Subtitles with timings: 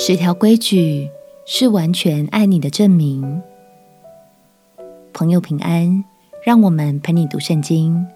[0.00, 1.10] 十条规矩
[1.44, 3.42] 是完全爱你的证明。
[5.12, 6.04] 朋友平安，
[6.46, 8.06] 让我们陪你读圣经，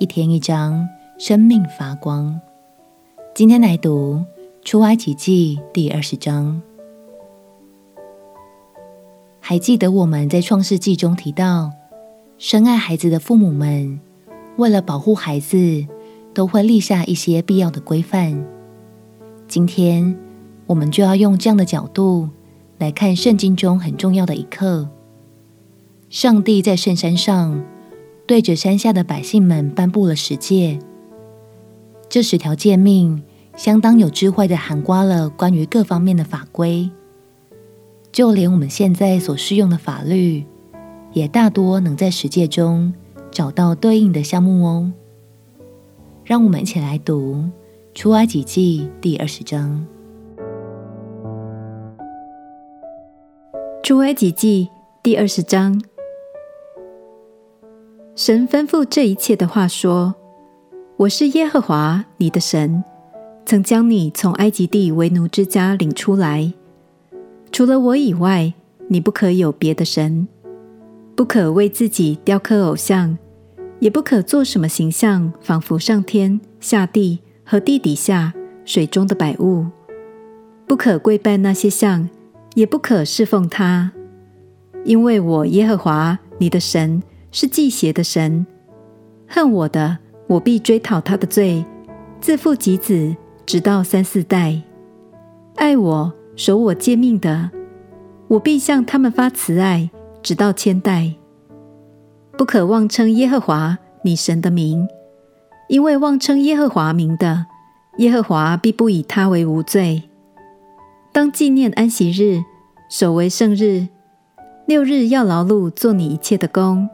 [0.00, 2.40] 一天一章，生命发光。
[3.32, 4.24] 今天来读
[4.64, 6.60] 出埃及记第二十章。
[9.38, 11.70] 还记得我们在创世纪中提到，
[12.38, 14.00] 深爱孩子的父母们，
[14.56, 15.86] 为了保护孩子，
[16.34, 18.44] 都会立下一些必要的规范。
[19.46, 20.18] 今天，
[20.66, 22.30] 我们就要用这样的角度
[22.78, 24.88] 来看圣经中很重要的一课。
[26.08, 27.62] 上帝在圣山上
[28.26, 30.78] 对着山下的百姓们颁布了十诫，
[32.08, 33.22] 这十条诫命
[33.56, 36.90] 相当有智慧地涵盖了关于各方面的法规。
[38.12, 40.44] 就连我们现在所适用的法律，
[41.12, 42.94] 也大多能在十诫中
[43.30, 44.92] 找到对应的项目哦。
[46.24, 47.34] 让我们一起来读
[47.92, 49.86] 《出埃及记》第二十章。
[53.84, 54.70] 《出埃及记》
[55.02, 55.78] 第二十章，
[58.16, 60.14] 神吩咐这一切的话说
[60.96, 62.82] ：“我是耶和华你的神，
[63.44, 66.50] 曾将你从埃及地为奴之家领出来。”
[67.52, 68.54] 除了我以外，
[68.88, 70.26] 你不可有别的神，
[71.14, 73.18] 不可为自己雕刻偶像，
[73.80, 78.32] 也不可做什么形象，仿佛上天下地和地底下
[78.64, 79.66] 水中的百物，
[80.66, 82.08] 不可跪拜那些像，
[82.54, 83.92] 也不可侍奉他，
[84.84, 88.46] 因为我耶和华你的神是忌邪的神，
[89.28, 91.64] 恨我的，我必追讨他的罪，
[92.20, 94.62] 自父及子，直到三四代；
[95.56, 96.12] 爱我。
[96.36, 97.48] 守我诫命的，
[98.26, 99.88] 我必向他们发慈爱，
[100.20, 101.14] 直到千代。
[102.36, 104.88] 不可妄称耶和华你神的名，
[105.68, 107.46] 因为妄称耶和华名的，
[107.98, 110.02] 耶和华必不以他为无罪。
[111.14, 112.42] 当纪念安息日，
[112.90, 113.86] 守为圣日。
[114.66, 116.88] 六日要劳碌做你一切的工，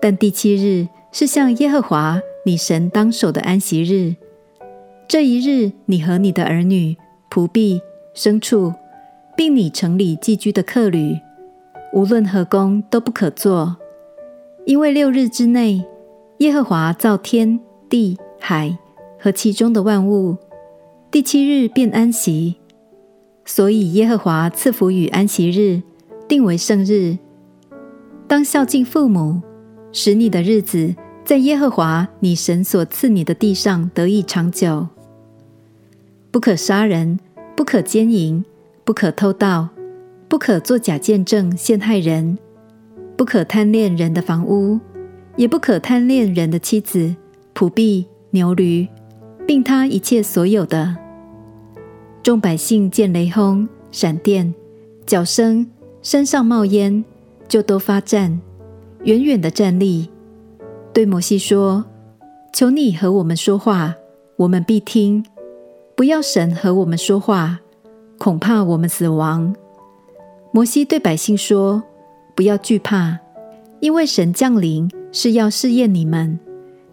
[0.00, 4.14] 但第七日是向耶和华你神当守的安息日。
[5.08, 6.96] 这一日，你和你的儿女、
[7.28, 7.82] 仆婢。
[8.14, 8.72] 牲畜，
[9.36, 11.18] 并你城里寄居的客旅，
[11.92, 13.76] 无论何工都不可做，
[14.66, 15.84] 因为六日之内，
[16.38, 17.58] 耶和华造天
[17.88, 18.78] 地海
[19.18, 20.36] 和其中的万物，
[21.10, 22.61] 第七日便安息。
[23.44, 25.82] 所以耶和华赐福与安息日，
[26.28, 27.18] 定为圣日。
[28.26, 29.40] 当孝敬父母，
[29.92, 30.94] 使你的日子
[31.24, 34.88] 在耶和华你神所赐你的地上得以长久。
[36.30, 37.18] 不可杀人。
[37.54, 38.42] 不可奸淫，
[38.82, 39.68] 不可偷盗，
[40.26, 42.38] 不可作假见证陷害人，
[43.14, 44.80] 不可贪恋人的房屋，
[45.36, 47.14] 也不可贪恋人的妻子、
[47.54, 48.88] 仆婢、牛驴，
[49.46, 50.96] 并他一切所有的。
[52.22, 54.54] 众百姓见雷轰、闪电、
[55.04, 55.66] 脚声、
[56.02, 57.04] 身上冒烟，
[57.48, 58.40] 就都发战，
[59.02, 60.08] 远远的站立，
[60.92, 61.84] 对摩西说
[62.54, 63.96] ：“求你和我们说话，
[64.36, 65.24] 我们必听。”
[65.96, 67.58] 不要神和我们说话，
[68.18, 69.54] 恐怕我们死亡。
[70.52, 71.82] 摩西对百姓说
[72.36, 73.18] ：“不要惧怕，
[73.80, 76.38] 因为神降临是要试验你们，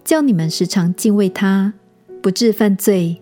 [0.03, 1.73] 叫你们时常敬畏他，
[2.19, 3.22] 不致犯罪。”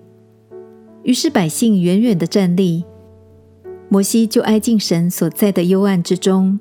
[1.08, 2.84] 于是百姓远远的站立，
[3.88, 6.60] 摩西就挨近神所在的幽暗之中。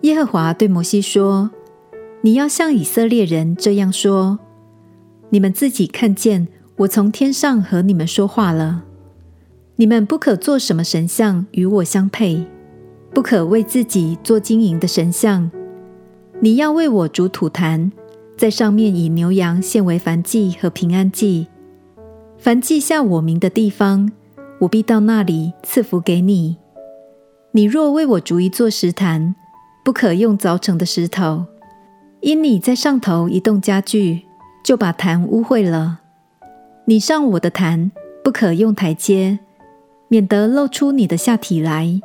[0.00, 1.50] 耶和华对摩西说
[2.24, 4.38] ：“你要向以色列人这样说：
[5.28, 8.82] 你们自己看见。”我从天上和你们说话了，
[9.76, 12.44] 你们不可做什么神像与我相配，
[13.12, 15.48] 不可为自己做金银的神像。
[16.40, 17.92] 你要为我煮土坛，
[18.36, 21.46] 在上面以牛羊献为燔祭和平安祭。
[22.44, 24.12] 凡记下我名的地方，
[24.58, 26.58] 我必到那里赐福给你。
[27.52, 29.34] 你若为我逐一座石坛，
[29.82, 31.46] 不可用凿成的石头，
[32.20, 34.26] 因你在上头移动家具，
[34.62, 36.00] 就把坛污秽了。
[36.84, 37.90] 你上我的坛，
[38.22, 39.38] 不可用台阶，
[40.08, 41.98] 免得露出你的下体来。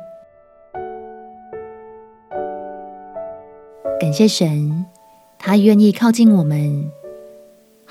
[4.00, 4.86] 感谢神，
[5.38, 6.90] 他愿意靠近我们，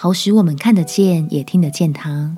[0.01, 2.37] 好使我们看得见，也听得见他。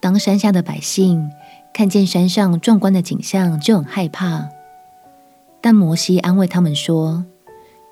[0.00, 1.30] 当山下的百姓
[1.72, 4.48] 看见山上壮观的景象，就很害怕。
[5.60, 7.24] 但摩西安慰他们说：“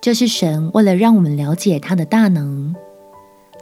[0.02, 2.74] 这是神为了让我们了解他的大能。”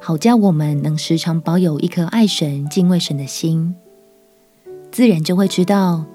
[0.00, 3.74] 好叫我们能时常保有一颗爱神、敬畏神的心，
[4.90, 6.06] 自然就会知道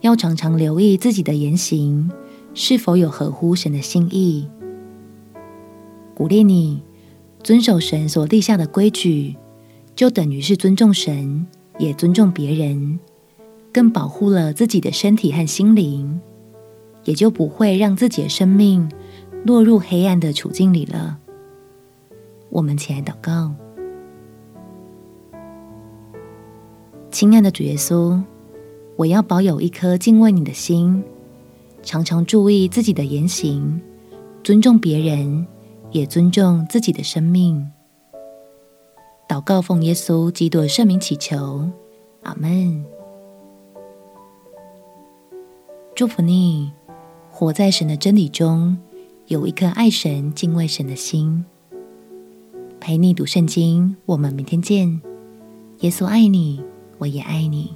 [0.00, 2.10] 要常常留意自己的言行
[2.54, 4.48] 是否有合乎神的心意。
[6.14, 6.80] 鼓励你
[7.46, 9.36] 遵守神所立下的规矩，
[9.94, 11.46] 就等于是尊重神，
[11.78, 12.98] 也尊重别人，
[13.72, 16.20] 更保护了自己的身体和心灵，
[17.04, 18.90] 也就不会让自己的生命
[19.44, 21.18] 落入黑暗的处境里了。
[22.50, 23.54] 我们起来祷告，
[27.12, 28.20] 亲爱的主耶稣，
[28.96, 31.00] 我要保有一颗敬畏你的心，
[31.84, 33.80] 常常注意自己的言行，
[34.42, 35.46] 尊重别人，
[35.96, 37.72] 也尊重自己的生命。
[39.26, 41.70] 祷告奉耶稣基督圣名祈求，
[42.22, 42.84] 阿门。
[45.94, 46.70] 祝福你，
[47.30, 48.76] 活在神的真理中，
[49.28, 51.46] 有一颗爱神、敬畏神的心。
[52.78, 55.00] 陪你读圣经，我们明天见。
[55.80, 56.62] 耶稣爱你，
[56.98, 57.74] 我也爱你。